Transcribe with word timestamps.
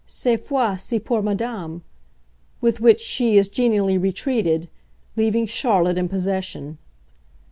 "Cette 0.07 0.39
fois 0.43 0.79
ci 0.81 0.97
pour 0.99 1.21
madame!" 1.21 1.83
with 2.59 2.79
which 2.81 2.99
she 2.99 3.37
as 3.37 3.47
genially 3.47 3.99
retreated, 3.99 4.67
leaving 5.15 5.45
Charlotte 5.45 5.95
in 5.99 6.09
possession. 6.09 6.79